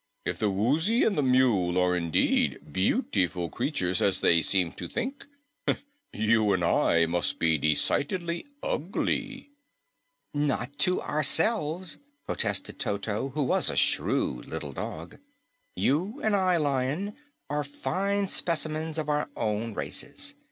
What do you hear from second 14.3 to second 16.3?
little dog. "You